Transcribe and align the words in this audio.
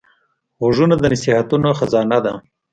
غوږونه 0.61 0.95
د 0.97 1.03
نصیحتونو 1.13 1.69
خزانه 1.79 2.17
ده 2.25 2.33